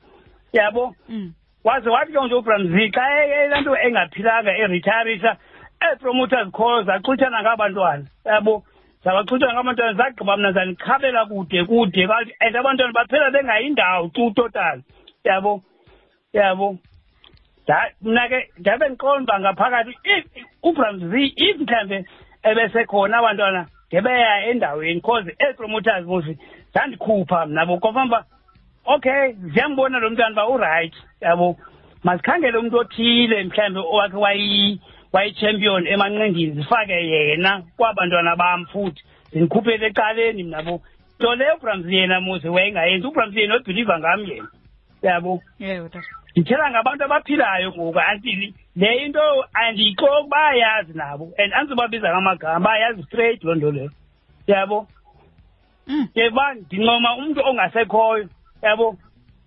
yabo? 0.54 0.96
Mm. 1.10 1.34
waze 1.64 1.90
wathi 1.90 2.12
ke 2.14 2.20
nje 2.26 2.36
ubramzi 2.36 2.90
xa 2.92 3.04
laa 3.50 3.62
nto 3.62 3.76
engaphilanga 3.78 4.58
eritayarisa 4.58 5.38
ii-promoters 5.84 6.52
call 6.52 6.84
zaxutshana 6.86 7.42
ngabantwana 7.44 8.06
yabo? 8.26 8.64
Zabaxutshana 9.04 9.54
ngabantwana 9.54 9.94
zagqiba 9.94 10.38
mna 10.38 10.52
zandikhabela 10.52 11.26
kude 11.26 11.64
kude 11.66 12.08
kathi 12.08 12.32
and 12.40 12.56
abantwana 12.56 12.94
baphela 12.94 13.32
bengayindawo 13.32 14.08
tu 14.08 14.32
total 14.36 14.82
yabo? 15.24 15.62
Yabo? 16.34 16.78
Da- 16.78 16.89
mna 18.02 18.28
ke 18.30 18.50
ndabe 18.58 18.90
ndiqonda 18.90 19.34
uba 19.34 19.40
ngaphakathi 19.40 19.98
if 20.04 20.26
ubramzi 20.64 21.34
if 21.36 21.58
mhlawumbe 21.60 22.06
ebesekhona 22.44 23.18
abantwana 23.18 23.66
ngebeya 23.94 24.50
endaweni 24.50 25.02
cause 25.02 25.32
ii-promoters 25.42 26.06
mosi 26.06 26.38
zandikhupha 26.74 27.46
mna 27.46 27.66
bo 27.66 27.78
kofana 27.78 28.06
uba 28.06 28.26
okay 28.86 29.34
ziyambona 29.54 30.00
lo 30.00 30.10
mntwana 30.10 30.32
uba 30.32 30.48
urayithi 30.48 30.98
yabo. 31.22 31.58
Masikhangele 32.04 32.58
umntu 32.58 32.78
othile 32.78 33.44
mhlawumbe 33.44 33.80
owakhe 33.80 34.18
wayi 34.18 34.80
wayi-champion 35.14 35.88
emanqendini 35.88 36.52
zifake 36.52 36.94
yena 36.94 37.64
kwabantwana 37.78 38.36
bam 38.36 38.66
futhi 38.66 39.04
zindikhuphele 39.32 39.88
ecaleni 39.88 40.44
mna 40.44 40.64
bo. 40.64 40.82
Nto 41.20 41.36
leyo 41.36 41.56
ubramzi 41.56 41.96
yena 41.96 42.22
muze 42.22 42.50
wayengayenzi 42.50 43.08
ubramzi 43.08 43.40
yena 43.40 43.56
obhiliva 43.56 44.00
ngam 44.00 44.26
yena 44.26 44.48
yabo. 45.02 45.42
Ndithetha 46.36 46.72
ngabantu 46.72 47.04
abaphilayo 47.06 47.72
ngoku 47.72 48.00
anti 48.00 48.54
le 48.76 48.96
into 49.06 49.20
andiyixoki 49.54 50.30
bayayazi 50.30 50.94
nabo 50.94 51.32
and 51.38 51.54
andizobabiza 51.54 52.10
ngamagama 52.12 52.60
bayayazi 52.60 53.04
straight 53.04 53.44
loo 53.44 53.56
nto 53.56 53.72
leyo. 53.72 53.92
Yabo? 54.48 54.88
Mm. 55.88 56.08
yeba 56.16 56.54
ndincoma 56.54 57.16
umntu 57.18 57.42
ongasekhoyo 57.46 58.30
yabo? 58.62 58.98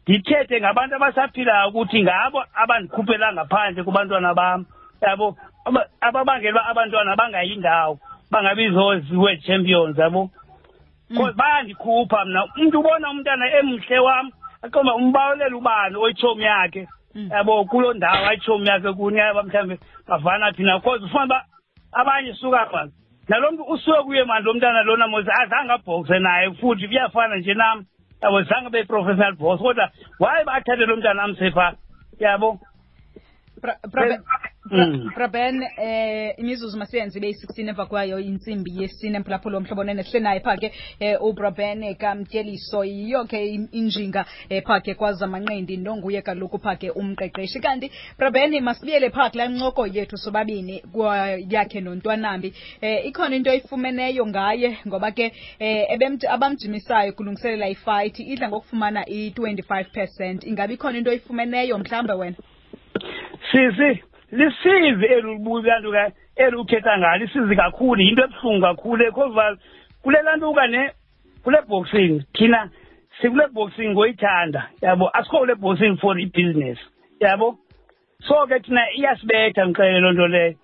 Ndithethe 0.06 0.60
ngabantu 0.60 0.94
abasaphilayo 0.96 1.68
ukuthi 1.68 2.02
ngabo 2.02 2.44
abandikhuphela 2.54 3.32
ngaphandle 3.32 3.82
kubantwana 3.84 4.34
bam 4.34 4.66
yabo? 5.02 5.36
Aba- 5.64 5.86
ababangela 6.00 6.60
uba 6.60 6.66
abantwana 6.70 7.16
bangayindawo 7.16 7.98
bangabizozi-world 8.30 9.42
champions 9.46 9.98
yabo? 9.98 10.30
Because 11.08 11.34
bayandikhupha 11.36 12.24
mna 12.24 12.44
umntu 12.56 12.80
ubona 12.80 13.10
umntana 13.10 13.46
emhle 13.58 13.98
wam 13.98 14.30
aqomba 14.62 14.94
umbawulela 14.94 15.56
ubani 15.56 15.96
oyitshomi 15.96 16.42
yakhe? 16.42 16.88
Mm. 17.14 17.28
yabo 17.30 17.64
kuloo 17.64 17.92
ndawo 17.92 18.26
ayitshomi 18.26 18.68
yakhe 18.68 18.92
kuni 18.92 19.18
yaba 19.18 19.42
mhlawumbe 19.42 19.78
bavana 20.08 20.52
thina. 20.52 20.78
Because 20.78 21.04
ufuna 21.04 21.24
uba 21.24 21.44
abanye 21.92 22.34
suka 22.34 22.68
ma 22.72 22.88
nalo 23.28 23.52
mntu 23.52 23.62
usuke 23.62 24.02
kuye 24.02 24.24
mani 24.24 24.44
lo 24.44 24.54
mntana 24.54 24.82
lona 24.82 25.06
mos 25.08 25.26
azange 25.28 25.72
abhokse 25.72 26.18
naye 26.18 26.50
futhi 26.50 26.88
kuyafana 26.88 27.36
nje 27.36 27.54
nam. 27.54 27.84
Yabo 28.22 28.42
zange 28.42 28.70
be-professional 28.70 29.34
box 29.36 29.60
kodwa 29.60 29.90
waye 30.18 30.44
bathathe 30.44 30.86
lo 30.86 30.96
mntana 30.96 31.22
amse 31.22 31.50
phaa 31.50 31.74
yabo? 32.20 32.58
Mm. 34.72 35.10
Eh 35.78 36.34
imizuzu 36.38 36.78
masiyenze 36.78 37.18
ibe 37.18 37.28
16 37.30 37.68
emva 37.68 37.86
kwayo 37.86 38.18
insimbi 38.20 38.82
yesine 38.82 39.18
mphulaphula 39.18 39.58
omhlobo 39.58 39.84
nenehle 39.84 40.20
naye 40.20 40.40
pha 40.40 40.56
ke 40.56 40.72
eh 41.00 41.22
uBraben 41.22 41.94
kamtyeliso 41.94 42.84
yiyo 42.84 43.24
ke 43.24 43.46
in- 43.54 43.68
injinga 43.72 44.24
eh 44.48 44.62
pha 44.64 44.80
ke 44.80 44.94
kwazamanqindi 44.94 45.76
nonguye 45.76 46.22
kaloku 46.22 46.58
pha 46.58 46.76
ke 46.76 46.90
umqeqeshi. 46.90 47.60
Kanti 47.60 47.90
Braben 48.18 48.60
masibuyele 48.60 49.10
pha 49.10 49.30
kula 49.30 49.48
ncoko 49.48 49.86
yethu 49.86 50.16
sobabini 50.16 50.80
kwa- 50.92 51.38
yakhe 51.50 51.80
nontwanambi. 51.80 52.54
Eh 52.80 53.06
ikhona 53.06 53.36
into 53.36 53.50
oyifumeneyo 53.50 54.26
ngaye 54.26 54.78
ngoba 54.88 55.10
ke 55.12 55.32
eh 55.58 55.86
abamjimisayo 56.30 57.12
kulungiselela 57.12 57.68
ifight 57.68 58.18
idla 58.18 58.48
ngokufumana 58.48 59.02
i25% 59.04 60.48
ingabe 60.48 60.74
ikhona 60.74 60.98
into 60.98 61.10
oyifumeneyo 61.10 61.78
mhlawumbe 61.78 62.12
wena? 62.12 62.36
Sisi 63.52 64.02
lisizi 64.32 65.06
elibulantuka 65.06 66.12
elukhetha 66.36 66.98
ngalo 66.98 67.24
isizi 67.24 67.56
kakhulu 67.56 68.02
yinto 68.02 68.24
ebuhlungu 68.24 68.60
kakhulu. 68.60 69.04
Because 69.04 69.58
kule 70.02 70.22
lantuka 70.22 70.66
ne 70.66 70.90
kule 71.44 71.58
boxing 71.68 72.24
thina 72.34 72.70
sikule 73.20 73.46
boxing 73.52 73.92
ngoyithanda 73.92 74.68
yabo? 74.82 75.10
Asikho 75.14 75.38
kule 75.38 75.54
boxing 75.54 75.96
for 76.00 76.18
ibusiness 76.18 76.78
yabo? 77.20 77.58
So 78.26 78.46
ke 78.46 78.60
thina 78.64 78.80
iyasibetha 78.96 79.66
ngixele 79.66 80.00
loo 80.00 80.12
nto 80.12 80.26
leyo. 80.26 80.54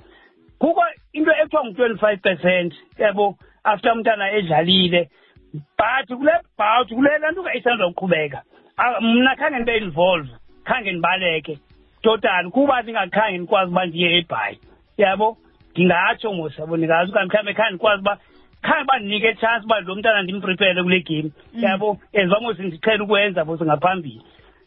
Kukho 0.59 0.83
into 1.13 1.31
ekuthiwa 1.31 1.65
ngu-twenty-five 1.65 2.23
percent 2.23 2.75
yabo? 2.99 3.37
After 3.65 3.93
umntana 3.93 4.33
edlalile. 4.33 5.09
But 5.53 6.09
kule 6.09 6.33
bout 6.59 6.89
kule 6.89 7.19
lantuka 7.19 7.55
isandwa 7.55 7.87
ukuqhubeka. 7.87 8.43
Ah, 8.79 9.01
mna 9.01 9.37
khange 9.37 9.59
ndibe 9.59 9.77
involve 9.77 10.29
khange 10.65 10.93
ndibaleke 10.93 11.59
total 12.03 12.51
kuba 12.51 12.83
ndingakhange 12.83 13.39
ndikwazi 13.39 13.71
uba 13.73 13.87
ndiye 13.87 14.19
ebhayi. 14.19 14.61
Yabo? 14.97 15.37
Ndingatsho 15.73 16.33
mos 16.33 16.59
yabo 16.59 16.77
ndingazi 16.77 17.11
ukanti 17.11 17.29
mhlawumbe 17.29 17.55
khange 17.55 17.71
ndikwazi 17.71 18.01
uba 18.01 18.19
khange 18.63 18.83
uba 18.83 18.99
ndinike 18.99 19.35
chance 19.35 19.65
uba 19.65 19.81
lo 19.81 19.95
mntana 19.95 20.23
ndimprepele 20.23 20.83
kule 20.83 21.01
game. 21.01 21.31
Yabo? 21.55 21.99
As 22.15 22.29
bamos 22.29 22.59
ndiqhele 22.59 23.03
ukwenza 23.03 23.45
bos 23.45 23.63
ngaphambili. 23.63 24.23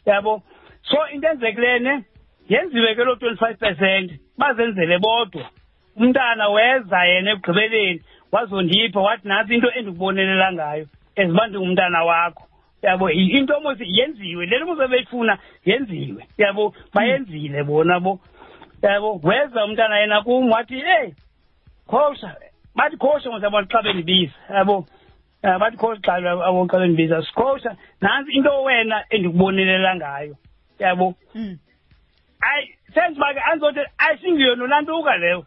Yabo? 0.05 0.43
So 0.83 0.97
into 1.13 1.27
enzekileyo 1.27 1.79
ne 1.79 2.03
yenziwe 2.49 2.95
ke 2.95 3.03
loo 3.03 3.15
twenty-five 3.15 3.57
percent. 3.59 4.11
Bazenzele 4.37 4.99
bodwa. 4.99 5.45
Umntana 5.95 6.49
weza 6.49 7.05
yena 7.05 7.31
ekugqibeleni 7.31 8.01
wazondipha 8.31 8.99
wathi 8.99 9.27
nantsi 9.27 9.53
into 9.53 9.71
endikubonelela 9.71 10.53
ngayo 10.53 10.87
as 11.17 11.29
uba 11.29 11.47
ndingumntana 11.47 12.03
wakho. 12.03 12.43
Yabo 12.81 13.09
into 13.09 13.59
mos 13.59 13.77
yenziwe 13.79 14.45
le 14.45 14.57
nto 14.57 14.65
mos 14.65 14.89
beyifuna 14.89 15.37
yenziwe. 15.65 16.27
Yabo 16.37 16.73
bayenzile 16.93 17.63
bona 17.63 17.99
bo. 17.99 18.19
Yabo 18.81 19.19
weza 19.23 19.65
umntana 19.65 19.99
yena 19.99 20.21
kum 20.23 20.51
wathi 20.51 20.75
eyi 20.75 21.15
khosha. 21.87 22.35
Bathi 22.75 22.97
khosha 22.97 23.29
mos 23.29 23.43
yabo 23.43 23.61
xa 23.69 23.81
bendibiza. 23.81 24.37
Yabo 24.49 24.85
Eh, 25.43 25.57
bathi 25.57 25.77
khosha 25.77 26.01
xa 26.05 26.45
abo 26.47 26.67
xa 26.67 26.77
bendibiza. 26.77 27.21
Sikhosha 27.25 27.75
nantsi 28.01 28.31
into 28.37 28.51
wena 28.63 29.03
endikubonelela 29.09 29.95
ngayo. 29.95 30.35
Yabo 30.79 31.15
mm. 31.33 31.57
ayi 32.41 32.77
senze 32.93 33.17
uba 33.17 33.33
ke 33.33 33.39
andizothi 33.39 33.81
ayisingiyo 33.97 34.55
nonantuka 34.55 35.17
leyo. 35.17 35.45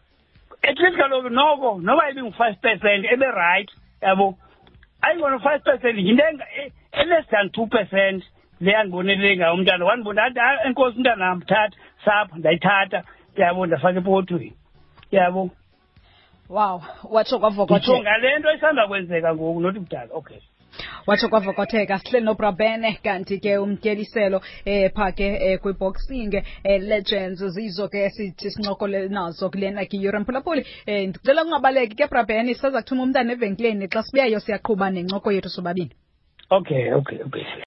At 0.63 0.77
least 0.79 0.97
kaloku 0.97 1.29
noko 1.29 1.79
noba 1.79 2.11
ibingu-five 2.11 2.59
percent 2.61 3.05
eberayithi 3.05 3.73
yabo 4.01 4.35
ayingona-five 5.01 5.63
percent 5.63 5.97
yinto 5.97 6.23
e-less 7.01 7.25
than 7.31 7.49
two 7.49 7.67
percent. 7.67 8.23
Le 8.61 8.75
andibonele 8.75 9.37
ngayo 9.37 9.53
umntana 9.53 9.85
wandibona 9.85 10.23
athi 10.23 10.39
enkosi 10.67 10.97
umntana 10.97 11.31
amthatha 11.31 11.77
sapha 12.05 12.37
ndayithatha. 12.37 13.03
Yabo 13.37 13.65
ndafaka 13.65 13.99
epotweni. 13.99 14.53
Yabo. 15.11 15.49
Wow 16.49 16.81
watsho 17.09 17.39
kwavokotheka. 17.39 18.01
Ngale 18.01 18.39
nto 18.39 18.53
isanda 18.53 18.87
kwenzeka 18.87 19.35
ngoku 19.35 19.59
nothi 19.59 19.79
mdala 19.79 20.09
okay. 20.13 20.37
Watsho 21.07 21.29
kwavokotheka. 21.29 21.99
Sihleli 21.99 22.25
nobrabene 22.25 22.99
kanti 23.03 23.39
ke 23.39 23.57
umtyeliselo 23.57 24.41
eh 24.65 24.91
pha 24.95 25.11
ke 25.11 25.27
eh, 25.41 25.59
kwiboxing 25.59 26.43
eh, 26.63 26.81
legends 26.81 27.43
zizo 27.43 27.87
ke 27.87 28.09
sithi 28.09 28.51
sincokole 28.51 29.09
nazo 29.09 29.49
kulena 29.49 29.85
ke 29.85 29.97
yure 29.97 30.19
mphulaphuli 30.19 30.65
eh 30.85 31.09
ndicela 31.09 31.43
kungabaleki 31.43 31.95
ke 31.95 32.07
brabene 32.07 32.53
sisaza 32.53 32.81
kuthuma 32.81 33.03
umntana 33.03 33.33
evenkileni. 33.33 33.87
Xa 33.87 34.03
sibuyayo 34.03 34.39
siyaqhuba 34.39 34.89
nencoko 34.89 35.31
yethu 35.31 35.49
sobabini 35.49 35.91
okay 36.51 36.91
okay 36.93 37.19
okay 37.27 37.61